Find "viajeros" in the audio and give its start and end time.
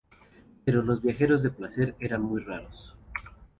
1.03-1.43